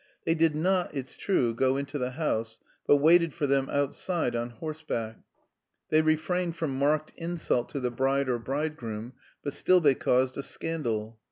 [0.25, 4.49] They did not, it's true, go into the house, but waited for them outside, on
[4.49, 5.17] horseback.
[5.89, 10.41] They refrained from marked insult to the bride or bridegroom, but still they caused a
[10.41, 11.19] scandal.